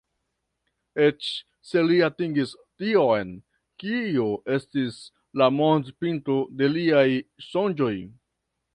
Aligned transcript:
Eĉ 1.07 1.27
se 1.71 1.83
li 1.89 1.97
atingis 2.07 2.55
tion, 2.83 3.35
kio 3.85 4.27
estis 4.57 4.99
la 5.43 5.53
montpinto 5.61 6.43
de 6.63 6.75
liaj 6.77 7.09
sonĝoj." 7.53 7.97